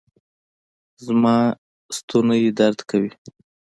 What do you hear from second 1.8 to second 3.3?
ستونی درد کوي